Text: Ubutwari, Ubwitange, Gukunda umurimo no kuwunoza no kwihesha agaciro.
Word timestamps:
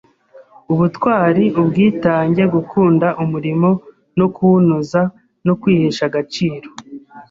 Ubutwari, 0.73 1.43
Ubwitange, 1.61 2.43
Gukunda 2.55 3.07
umurimo 3.23 3.69
no 4.19 4.27
kuwunoza 4.33 5.01
no 5.45 5.53
kwihesha 5.61 6.03
agaciro. 6.09 6.67